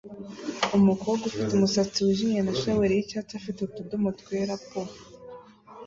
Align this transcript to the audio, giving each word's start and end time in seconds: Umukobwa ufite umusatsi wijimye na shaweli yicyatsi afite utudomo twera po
Umukobwa 0.77 1.23
ufite 1.29 1.51
umusatsi 1.53 1.97
wijimye 2.05 2.39
na 2.43 2.53
shaweli 2.61 2.93
yicyatsi 2.97 3.33
afite 3.39 3.59
utudomo 3.61 4.07
twera 4.19 4.53
po 4.69 4.81